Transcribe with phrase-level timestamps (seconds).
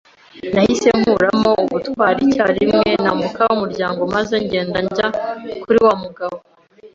[0.53, 5.07] Nahise nkuramo ubutwari icyarimwe, nambuka umuryango, maze ngenda njya
[5.63, 6.37] kuri wa mugabo